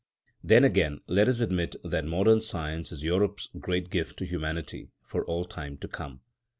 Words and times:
Then, 0.43 0.63
again, 0.63 1.01
let 1.05 1.27
us 1.27 1.41
admit 1.41 1.75
that 1.83 2.05
modern 2.05 2.41
Science 2.41 2.91
is 2.91 3.03
Europe's 3.03 3.49
great 3.59 3.91
gift 3.91 4.17
to 4.17 4.25
humanity 4.25 4.89
for 5.05 5.23
all 5.23 5.45
time 5.45 5.77
to 5.77 5.87
come. 5.87 6.21